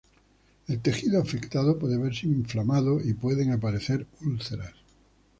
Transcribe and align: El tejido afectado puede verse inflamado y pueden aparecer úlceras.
El 0.67 0.79
tejido 0.81 1.21
afectado 1.21 1.77
puede 1.77 1.95
verse 1.99 2.25
inflamado 2.25 2.99
y 2.99 3.13
pueden 3.13 3.51
aparecer 3.51 4.07
úlceras. 4.21 4.73